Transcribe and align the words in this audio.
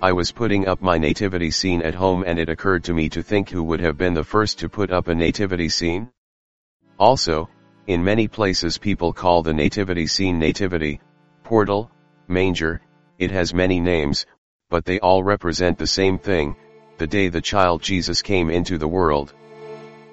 I 0.00 0.12
was 0.12 0.30
putting 0.30 0.68
up 0.68 0.80
my 0.80 0.96
nativity 0.96 1.50
scene 1.50 1.82
at 1.82 1.94
home 1.94 2.22
and 2.24 2.38
it 2.38 2.48
occurred 2.48 2.84
to 2.84 2.94
me 2.94 3.08
to 3.08 3.20
think 3.20 3.50
who 3.50 3.64
would 3.64 3.80
have 3.80 3.98
been 3.98 4.14
the 4.14 4.22
first 4.22 4.60
to 4.60 4.68
put 4.68 4.92
up 4.92 5.08
a 5.08 5.14
nativity 5.14 5.68
scene? 5.68 6.08
Also, 7.00 7.48
in 7.88 8.04
many 8.04 8.28
places 8.28 8.78
people 8.78 9.12
call 9.12 9.42
the 9.42 9.52
nativity 9.52 10.06
scene 10.06 10.38
nativity, 10.38 11.00
portal, 11.42 11.90
manger, 12.28 12.80
it 13.18 13.32
has 13.32 13.52
many 13.52 13.80
names, 13.80 14.24
but 14.70 14.84
they 14.84 15.00
all 15.00 15.24
represent 15.24 15.76
the 15.76 15.86
same 15.86 16.16
thing, 16.16 16.54
the 16.98 17.06
day 17.06 17.26
the 17.26 17.40
child 17.40 17.82
Jesus 17.82 18.22
came 18.22 18.50
into 18.50 18.78
the 18.78 18.86
world. 18.86 19.34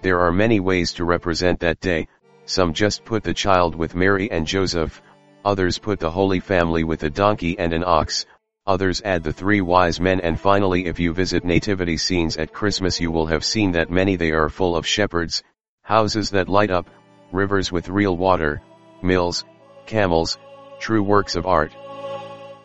There 0.00 0.20
are 0.20 0.32
many 0.32 0.58
ways 0.58 0.94
to 0.94 1.04
represent 1.04 1.60
that 1.60 1.80
day, 1.80 2.08
some 2.46 2.72
just 2.72 3.04
put 3.04 3.22
the 3.22 3.34
child 3.34 3.74
with 3.74 3.94
Mary 3.94 4.30
and 4.30 4.46
Joseph, 4.46 5.02
others 5.44 5.78
put 5.78 6.00
the 6.00 6.10
Holy 6.10 6.40
Family 6.40 6.82
with 6.82 7.02
a 7.02 7.10
donkey 7.10 7.58
and 7.58 7.74
an 7.74 7.84
ox, 7.84 8.24
others 8.66 9.00
add 9.04 9.22
the 9.22 9.32
three 9.32 9.60
wise 9.60 10.00
men 10.00 10.20
and 10.20 10.40
finally 10.40 10.86
if 10.86 10.98
you 10.98 11.12
visit 11.12 11.44
nativity 11.44 11.96
scenes 11.96 12.36
at 12.36 12.52
Christmas 12.52 13.00
you 13.00 13.10
will 13.10 13.26
have 13.26 13.44
seen 13.44 13.72
that 13.72 13.90
many 13.90 14.16
they 14.16 14.32
are 14.32 14.48
full 14.48 14.76
of 14.76 14.86
shepherds, 14.86 15.42
houses 15.82 16.30
that 16.30 16.48
light 16.48 16.70
up, 16.70 16.90
rivers 17.30 17.70
with 17.70 17.88
real 17.88 18.16
water, 18.16 18.60
mills, 19.02 19.44
camels, 19.86 20.38
true 20.80 21.02
works 21.02 21.36
of 21.36 21.46
art. 21.46 21.72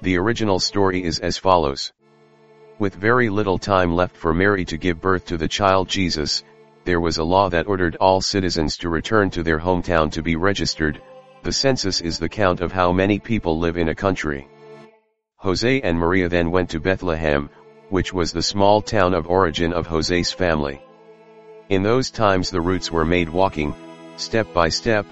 The 0.02 0.18
original 0.18 0.60
story 0.60 1.04
is 1.04 1.20
as 1.20 1.38
follows. 1.38 1.94
With 2.80 2.96
very 2.96 3.30
little 3.30 3.60
time 3.60 3.94
left 3.94 4.18
for 4.18 4.34
Mary 4.34 4.66
to 4.66 4.78
give 4.78 5.00
birth 5.00 5.28
to 5.28 5.38
the 5.38 5.48
child 5.48 5.88
Jesus, 5.88 6.44
there 6.84 7.00
was 7.00 7.20
a 7.20 7.24
law 7.24 7.48
that 7.50 7.68
ordered 7.68 7.96
all 7.98 8.22
citizens 8.22 8.76
to 8.78 8.90
return 8.90 9.30
to 9.30 9.44
their 9.44 9.60
hometown 9.60 10.12
to 10.14 10.24
be 10.24 10.36
registered, 10.36 11.00
the 11.44 11.52
census 11.52 12.02
is 12.02 12.18
the 12.18 12.30
count 12.30 12.60
of 12.60 12.72
how 12.72 12.92
many 12.92 13.20
people 13.20 13.60
live 13.60 13.78
in 13.78 13.90
a 13.90 13.96
country. 13.96 14.48
Jose 15.42 15.82
and 15.82 15.98
Maria 15.98 16.30
then 16.30 16.52
went 16.52 16.70
to 16.70 16.80
Bethlehem, 16.80 17.50
which 17.90 18.14
was 18.14 18.32
the 18.32 18.44
small 18.44 18.80
town 18.80 19.16
of 19.16 19.26
origin 19.28 19.74
of 19.74 19.88
Jose's 19.88 20.32
family. 20.32 20.80
In 21.70 21.82
those 21.82 22.12
times 22.12 22.52
the 22.52 22.62
routes 22.62 22.92
were 22.92 23.06
made 23.06 23.28
walking, 23.28 23.74
step 24.18 24.54
by 24.54 24.70
step, 24.70 25.04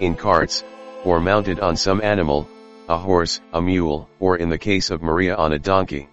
in 0.00 0.16
carts, 0.16 0.64
or 1.04 1.20
mounted 1.20 1.60
on 1.60 1.76
some 1.76 2.00
animal, 2.02 2.48
a 2.88 2.98
horse, 2.98 3.40
a 3.52 3.62
mule, 3.62 4.08
or 4.18 4.38
in 4.38 4.48
the 4.48 4.58
case 4.58 4.90
of 4.90 5.02
Maria 5.02 5.36
on 5.36 5.52
a 5.52 5.58
donkey. 5.58 6.08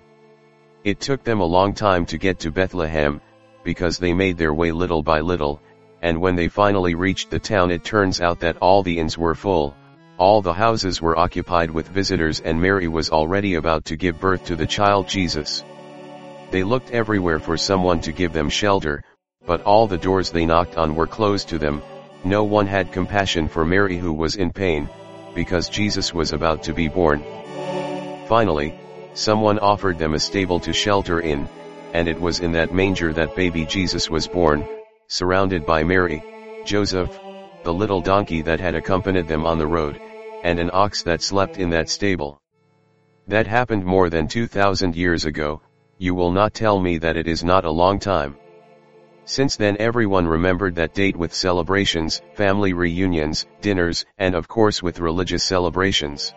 It 0.83 0.99
took 0.99 1.23
them 1.23 1.39
a 1.39 1.53
long 1.57 1.73
time 1.73 2.05
to 2.07 2.19
get 2.19 2.37
to 2.41 2.51
Bethlehem, 2.51 3.21
because 3.63 3.97
they 3.97 4.13
made 4.13 4.37
their 4.37 4.53
way 4.53 4.71
little 4.71 5.01
by 5.01 5.21
little, 5.21 5.59
and 6.03 6.21
when 6.21 6.35
they 6.35 6.47
finally 6.47 6.93
reached 6.93 7.31
the 7.31 7.39
town 7.39 7.71
it 7.71 7.83
turns 7.83 8.21
out 8.21 8.39
that 8.41 8.57
all 8.57 8.83
the 8.83 8.99
inns 8.99 9.17
were 9.17 9.33
full, 9.33 9.75
all 10.17 10.41
the 10.41 10.53
houses 10.53 11.01
were 11.01 11.17
occupied 11.17 11.71
with 11.71 11.87
visitors 11.87 12.39
and 12.39 12.61
Mary 12.61 12.87
was 12.87 13.09
already 13.09 13.55
about 13.55 13.85
to 13.85 13.95
give 13.95 14.19
birth 14.19 14.45
to 14.45 14.55
the 14.55 14.67
child 14.67 15.07
Jesus. 15.07 15.63
They 16.51 16.63
looked 16.63 16.91
everywhere 16.91 17.39
for 17.39 17.57
someone 17.57 17.99
to 18.01 18.11
give 18.11 18.31
them 18.31 18.49
shelter, 18.49 19.03
but 19.45 19.63
all 19.63 19.87
the 19.87 19.97
doors 19.97 20.29
they 20.29 20.45
knocked 20.45 20.77
on 20.77 20.95
were 20.95 21.07
closed 21.07 21.49
to 21.49 21.57
them, 21.57 21.81
no 22.23 22.43
one 22.43 22.67
had 22.67 22.91
compassion 22.91 23.47
for 23.47 23.65
Mary 23.65 23.97
who 23.97 24.13
was 24.13 24.35
in 24.35 24.51
pain, 24.51 24.87
because 25.33 25.67
Jesus 25.67 26.13
was 26.13 26.31
about 26.31 26.63
to 26.63 26.73
be 26.73 26.87
born. 26.87 27.23
Finally, 28.27 28.79
someone 29.13 29.59
offered 29.59 29.97
them 29.97 30.13
a 30.13 30.19
stable 30.19 30.59
to 30.59 30.71
shelter 30.73 31.19
in, 31.19 31.49
and 31.93 32.07
it 32.07 32.21
was 32.21 32.39
in 32.39 32.51
that 32.53 32.73
manger 32.73 33.11
that 33.13 33.35
baby 33.35 33.65
Jesus 33.65 34.09
was 34.09 34.27
born, 34.27 34.65
surrounded 35.07 35.65
by 35.65 35.83
Mary, 35.83 36.23
Joseph, 36.65 37.19
the 37.63 37.73
little 37.73 38.01
donkey 38.01 38.41
that 38.41 38.59
had 38.59 38.75
accompanied 38.75 39.27
them 39.27 39.45
on 39.45 39.57
the 39.57 39.67
road, 39.67 39.99
and 40.43 40.59
an 40.59 40.69
ox 40.73 41.01
that 41.03 41.21
slept 41.21 41.57
in 41.57 41.69
that 41.69 41.89
stable. 41.89 42.41
That 43.27 43.47
happened 43.47 43.85
more 43.85 44.09
than 44.09 44.27
2000 44.27 44.95
years 44.95 45.25
ago, 45.25 45.61
you 45.97 46.13
will 46.13 46.31
not 46.31 46.53
tell 46.53 46.79
me 46.79 46.97
that 46.97 47.15
it 47.15 47.27
is 47.27 47.43
not 47.43 47.65
a 47.65 47.71
long 47.71 47.99
time. 47.99 48.35
Since 49.25 49.55
then 49.55 49.77
everyone 49.79 50.27
remembered 50.27 50.75
that 50.75 50.93
date 50.93 51.15
with 51.15 51.33
celebrations, 51.33 52.21
family 52.33 52.73
reunions, 52.73 53.45
dinners, 53.61 54.05
and 54.17 54.35
of 54.35 54.49
course 54.49 54.83
with 54.83 54.99
religious 54.99 55.43
celebrations. 55.43 56.33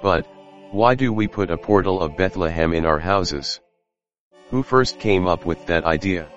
But, 0.00 0.26
why 0.70 0.94
do 0.94 1.12
we 1.12 1.26
put 1.26 1.50
a 1.50 1.58
portal 1.58 2.00
of 2.00 2.16
Bethlehem 2.16 2.72
in 2.72 2.86
our 2.86 3.00
houses? 3.00 3.60
Who 4.50 4.62
first 4.62 5.00
came 5.00 5.26
up 5.26 5.44
with 5.44 5.66
that 5.66 5.84
idea? 5.84 6.28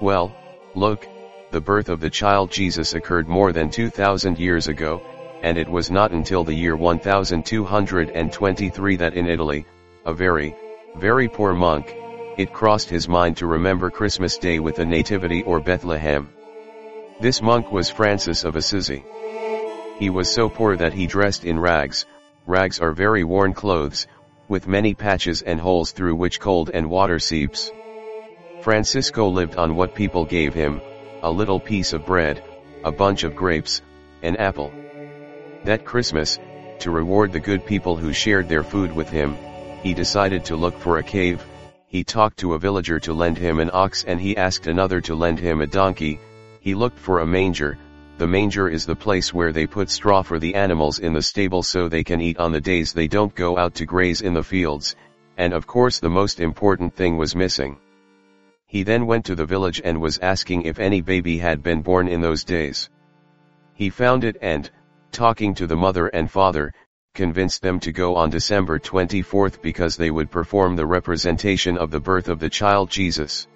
Well, 0.00 0.34
look, 0.74 1.06
the 1.50 1.60
birth 1.60 1.88
of 1.88 1.98
the 2.00 2.10
child 2.10 2.50
Jesus 2.50 2.94
occurred 2.94 3.28
more 3.28 3.52
than 3.52 3.70
2000 3.70 4.38
years 4.38 4.68
ago, 4.68 5.02
and 5.42 5.58
it 5.58 5.68
was 5.68 5.90
not 5.90 6.12
until 6.12 6.44
the 6.44 6.54
year 6.54 6.76
1223 6.76 8.96
that 8.96 9.14
in 9.14 9.26
Italy, 9.26 9.66
a 10.06 10.14
very, 10.14 10.54
very 10.96 11.28
poor 11.28 11.52
monk, 11.52 11.94
it 12.38 12.52
crossed 12.52 12.88
his 12.88 13.08
mind 13.08 13.36
to 13.36 13.46
remember 13.46 13.90
Christmas 13.90 14.38
Day 14.38 14.60
with 14.60 14.78
a 14.78 14.84
nativity 14.84 15.42
or 15.42 15.58
Bethlehem. 15.60 16.28
This 17.20 17.42
monk 17.42 17.72
was 17.72 17.90
Francis 17.90 18.44
of 18.44 18.54
Assisi. 18.56 19.04
He 19.98 20.08
was 20.08 20.32
so 20.32 20.48
poor 20.48 20.76
that 20.76 20.92
he 20.92 21.06
dressed 21.06 21.44
in 21.44 21.58
rags, 21.58 22.06
rags 22.46 22.80
are 22.80 22.92
very 22.92 23.24
worn 23.24 23.54
clothes, 23.54 24.06
with 24.48 24.68
many 24.68 24.94
patches 24.94 25.42
and 25.42 25.60
holes 25.60 25.92
through 25.92 26.14
which 26.14 26.40
cold 26.40 26.70
and 26.72 26.88
water 26.88 27.18
seeps. 27.18 27.70
Francisco 28.62 29.28
lived 29.28 29.56
on 29.56 29.76
what 29.76 29.94
people 29.94 30.24
gave 30.24 30.54
him, 30.54 30.80
a 31.22 31.30
little 31.30 31.60
piece 31.60 31.92
of 31.92 32.06
bread, 32.06 32.42
a 32.84 32.92
bunch 32.92 33.24
of 33.24 33.36
grapes, 33.36 33.82
an 34.22 34.36
apple. 34.36 34.72
That 35.64 35.84
Christmas, 35.84 36.38
to 36.80 36.90
reward 36.90 37.32
the 37.32 37.40
good 37.40 37.66
people 37.66 37.96
who 37.96 38.12
shared 38.12 38.48
their 38.48 38.62
food 38.62 38.94
with 38.94 39.08
him, 39.08 39.36
he 39.82 39.94
decided 39.94 40.44
to 40.46 40.56
look 40.56 40.78
for 40.78 40.98
a 40.98 41.02
cave, 41.02 41.44
he 41.86 42.04
talked 42.04 42.38
to 42.38 42.54
a 42.54 42.58
villager 42.58 43.00
to 43.00 43.12
lend 43.12 43.36
him 43.36 43.58
an 43.58 43.70
ox 43.72 44.04
and 44.04 44.20
he 44.20 44.36
asked 44.36 44.66
another 44.66 45.00
to 45.00 45.14
lend 45.14 45.38
him 45.38 45.60
a 45.60 45.66
donkey, 45.66 46.20
he 46.60 46.74
looked 46.74 46.98
for 46.98 47.20
a 47.20 47.26
manger, 47.26 47.76
the 48.16 48.26
manger 48.26 48.68
is 48.68 48.84
the 48.86 48.94
place 48.94 49.32
where 49.32 49.50
they 49.50 49.66
put 49.66 49.90
straw 49.90 50.22
for 50.22 50.38
the 50.38 50.54
animals 50.54 50.98
in 50.98 51.12
the 51.12 51.22
stable 51.22 51.62
so 51.62 51.88
they 51.88 52.04
can 52.04 52.20
eat 52.20 52.38
on 52.38 52.52
the 52.52 52.60
days 52.60 52.92
they 52.92 53.08
don't 53.08 53.34
go 53.34 53.58
out 53.58 53.74
to 53.74 53.86
graze 53.86 54.20
in 54.20 54.34
the 54.34 54.42
fields, 54.42 54.94
and 55.38 55.52
of 55.52 55.66
course 55.66 55.98
the 55.98 56.10
most 56.10 56.38
important 56.38 56.94
thing 56.94 57.16
was 57.16 57.34
missing. 57.34 57.78
He 58.70 58.84
then 58.84 59.04
went 59.04 59.24
to 59.24 59.34
the 59.34 59.44
village 59.44 59.82
and 59.82 60.00
was 60.00 60.20
asking 60.20 60.62
if 60.62 60.78
any 60.78 61.00
baby 61.00 61.38
had 61.38 61.60
been 61.60 61.82
born 61.82 62.06
in 62.06 62.20
those 62.20 62.44
days. 62.44 62.88
He 63.74 63.90
found 63.90 64.22
it 64.22 64.36
and, 64.40 64.70
talking 65.10 65.54
to 65.54 65.66
the 65.66 65.74
mother 65.74 66.06
and 66.06 66.30
father, 66.30 66.72
convinced 67.12 67.62
them 67.62 67.80
to 67.80 67.90
go 67.90 68.14
on 68.14 68.30
December 68.30 68.78
24th 68.78 69.60
because 69.60 69.96
they 69.96 70.12
would 70.12 70.30
perform 70.30 70.76
the 70.76 70.86
representation 70.86 71.76
of 71.76 71.90
the 71.90 71.98
birth 71.98 72.28
of 72.28 72.38
the 72.38 72.48
child 72.48 72.88
Jesus. 72.88 73.48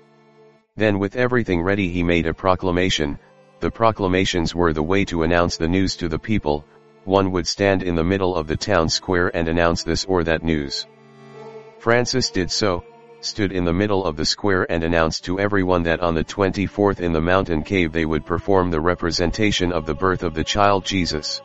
Then 0.75 0.99
with 0.99 1.15
everything 1.15 1.63
ready 1.63 1.89
he 1.91 2.03
made 2.03 2.27
a 2.27 2.35
proclamation, 2.35 3.17
the 3.61 3.71
proclamations 3.71 4.53
were 4.53 4.73
the 4.73 4.83
way 4.83 5.05
to 5.05 5.23
announce 5.23 5.57
the 5.57 5.69
news 5.69 5.95
to 5.99 6.09
the 6.09 6.19
people, 6.19 6.65
one 7.05 7.31
would 7.31 7.47
stand 7.47 7.85
in 7.85 7.95
the 7.95 8.03
middle 8.03 8.35
of 8.35 8.49
the 8.49 8.57
town 8.57 8.89
square 8.89 9.31
and 9.37 9.47
announce 9.47 9.85
this 9.85 10.05
or 10.07 10.25
that 10.25 10.43
news. 10.43 10.89
Francis 11.79 12.33
did 12.33 12.51
so, 12.51 12.83
stood 13.25 13.53
in 13.53 13.65
the 13.65 13.73
middle 13.73 14.05
of 14.05 14.17
the 14.17 14.25
square 14.25 14.71
and 14.71 14.85
announced 14.85 15.25
to 15.25 15.41
everyone 15.41 15.83
that 15.83 16.01
on 16.01 16.15
the 16.15 16.25
24th 16.25 17.01
in 17.01 17.12
the 17.12 17.21
mountain 17.21 17.62
cave 17.62 17.93
they 17.93 18.05
would 18.05 18.27
perform 18.27 18.71
the 18.71 18.81
representation 18.81 19.73
of 19.73 19.87
the 19.87 19.95
birth 19.95 20.23
of 20.23 20.35
the 20.35 20.45
child 20.45 20.85
Jesus. 20.85 21.41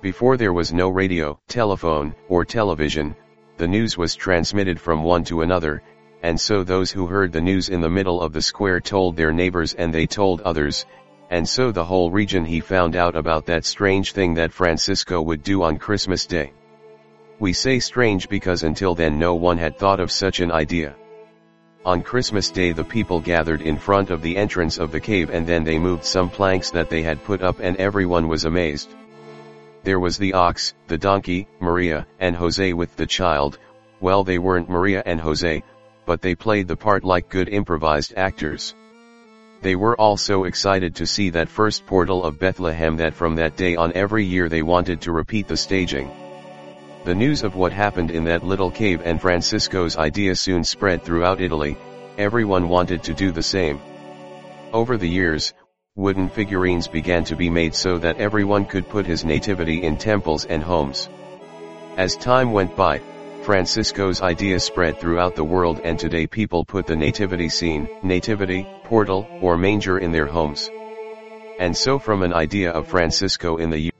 Before 0.00 0.36
there 0.36 0.52
was 0.52 0.72
no 0.72 0.88
radio, 0.88 1.38
telephone, 1.48 2.14
or 2.28 2.44
television, 2.44 3.14
the 3.56 3.68
news 3.68 3.96
was 3.96 4.14
transmitted 4.14 4.78
from 4.78 5.02
one 5.02 5.24
to 5.24 5.42
another, 5.42 5.82
and 6.22 6.40
so 6.40 6.62
those 6.62 6.90
who 6.90 7.06
heard 7.06 7.32
the 7.32 7.40
news 7.40 7.68
in 7.68 7.80
the 7.80 7.90
middle 7.90 8.20
of 8.20 8.32
the 8.32 8.42
square 8.42 8.80
told 8.80 9.16
their 9.16 9.32
neighbors 9.32 9.74
and 9.74 9.92
they 9.92 10.06
told 10.06 10.40
others, 10.42 10.86
and 11.30 11.48
so 11.48 11.72
the 11.72 11.84
whole 11.84 12.10
region 12.10 12.44
he 12.44 12.60
found 12.60 12.96
out 12.96 13.16
about 13.16 13.46
that 13.46 13.64
strange 13.64 14.12
thing 14.12 14.34
that 14.34 14.52
Francisco 14.52 15.20
would 15.20 15.42
do 15.42 15.62
on 15.62 15.78
Christmas 15.78 16.26
Day. 16.26 16.52
We 17.38 17.52
say 17.52 17.80
strange 17.80 18.30
because 18.30 18.62
until 18.62 18.94
then 18.94 19.18
no 19.18 19.34
one 19.34 19.58
had 19.58 19.76
thought 19.76 20.00
of 20.00 20.10
such 20.10 20.40
an 20.40 20.50
idea. 20.50 20.94
On 21.84 22.00
Christmas 22.00 22.50
Day 22.50 22.72
the 22.72 22.82
people 22.82 23.20
gathered 23.20 23.60
in 23.60 23.76
front 23.76 24.10
of 24.10 24.22
the 24.22 24.36
entrance 24.38 24.78
of 24.78 24.90
the 24.90 25.00
cave 25.00 25.28
and 25.28 25.46
then 25.46 25.62
they 25.62 25.78
moved 25.78 26.04
some 26.04 26.30
planks 26.30 26.70
that 26.70 26.88
they 26.88 27.02
had 27.02 27.22
put 27.24 27.42
up 27.42 27.60
and 27.60 27.76
everyone 27.76 28.26
was 28.26 28.46
amazed. 28.46 28.94
There 29.84 30.00
was 30.00 30.16
the 30.16 30.32
ox, 30.32 30.74
the 30.88 30.96
donkey, 30.96 31.46
Maria, 31.60 32.06
and 32.18 32.34
Jose 32.34 32.72
with 32.72 32.96
the 32.96 33.06
child, 33.06 33.58
well 34.00 34.24
they 34.24 34.38
weren't 34.38 34.70
Maria 34.70 35.02
and 35.04 35.20
Jose, 35.20 35.62
but 36.06 36.22
they 36.22 36.34
played 36.34 36.66
the 36.68 36.76
part 36.76 37.04
like 37.04 37.28
good 37.28 37.50
improvised 37.50 38.14
actors. 38.16 38.74
They 39.60 39.76
were 39.76 39.96
all 40.00 40.16
so 40.16 40.44
excited 40.44 40.94
to 40.96 41.06
see 41.06 41.28
that 41.30 41.50
first 41.50 41.84
portal 41.86 42.24
of 42.24 42.38
Bethlehem 42.38 42.96
that 42.96 43.14
from 43.14 43.36
that 43.36 43.56
day 43.56 43.76
on 43.76 43.92
every 43.92 44.24
year 44.24 44.48
they 44.48 44.62
wanted 44.62 45.02
to 45.02 45.12
repeat 45.12 45.48
the 45.48 45.56
staging. 45.56 46.10
The 47.06 47.14
news 47.14 47.44
of 47.44 47.54
what 47.54 47.72
happened 47.72 48.10
in 48.10 48.24
that 48.24 48.42
little 48.42 48.68
cave 48.68 49.00
and 49.04 49.20
Francisco's 49.20 49.96
idea 49.96 50.34
soon 50.34 50.64
spread 50.64 51.04
throughout 51.04 51.40
Italy, 51.40 51.78
everyone 52.18 52.68
wanted 52.68 53.04
to 53.04 53.14
do 53.14 53.30
the 53.30 53.44
same. 53.44 53.80
Over 54.72 54.96
the 54.96 55.08
years, 55.08 55.54
wooden 55.94 56.28
figurines 56.28 56.88
began 56.88 57.22
to 57.26 57.36
be 57.36 57.48
made 57.48 57.76
so 57.76 57.96
that 57.98 58.16
everyone 58.16 58.64
could 58.64 58.88
put 58.88 59.06
his 59.06 59.24
nativity 59.24 59.84
in 59.84 59.96
temples 59.96 60.46
and 60.46 60.60
homes. 60.60 61.08
As 61.96 62.16
time 62.16 62.50
went 62.50 62.74
by, 62.74 63.00
Francisco's 63.44 64.20
idea 64.20 64.58
spread 64.58 64.98
throughout 64.98 65.36
the 65.36 65.44
world 65.44 65.80
and 65.84 66.00
today 66.00 66.26
people 66.26 66.64
put 66.64 66.88
the 66.88 66.96
nativity 66.96 67.48
scene, 67.48 67.88
nativity, 68.02 68.66
portal, 68.82 69.28
or 69.40 69.56
manger 69.56 69.98
in 69.98 70.10
their 70.10 70.26
homes. 70.26 70.68
And 71.60 71.76
so 71.76 72.00
from 72.00 72.24
an 72.24 72.34
idea 72.34 72.72
of 72.72 72.88
Francisco 72.88 73.58
in 73.58 73.70
the 73.70 73.92